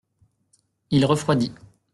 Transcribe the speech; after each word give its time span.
Il 0.89 1.05
refroidit. 1.05 1.53